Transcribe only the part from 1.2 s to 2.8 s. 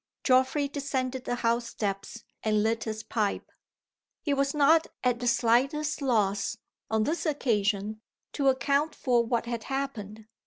the house steps and